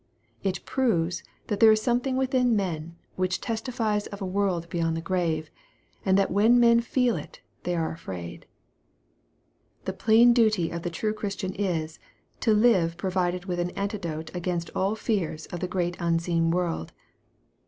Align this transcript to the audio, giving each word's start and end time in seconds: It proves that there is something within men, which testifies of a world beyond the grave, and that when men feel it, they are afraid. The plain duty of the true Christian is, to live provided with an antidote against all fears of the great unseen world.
It 0.41 0.65
proves 0.65 1.21
that 1.45 1.59
there 1.59 1.71
is 1.71 1.79
something 1.79 2.15
within 2.17 2.55
men, 2.55 2.95
which 3.17 3.39
testifies 3.39 4.07
of 4.07 4.19
a 4.19 4.25
world 4.25 4.67
beyond 4.67 4.97
the 4.97 4.99
grave, 5.01 5.51
and 6.03 6.17
that 6.17 6.31
when 6.31 6.59
men 6.59 6.79
feel 6.81 7.15
it, 7.15 7.39
they 7.65 7.75
are 7.75 7.91
afraid. 7.93 8.47
The 9.85 9.93
plain 9.93 10.33
duty 10.33 10.71
of 10.71 10.81
the 10.81 10.89
true 10.89 11.13
Christian 11.13 11.53
is, 11.53 11.99
to 12.39 12.51
live 12.51 12.97
provided 12.97 13.45
with 13.45 13.59
an 13.59 13.69
antidote 13.77 14.35
against 14.35 14.71
all 14.75 14.95
fears 14.95 15.45
of 15.53 15.59
the 15.59 15.67
great 15.67 15.97
unseen 15.99 16.49
world. 16.49 16.93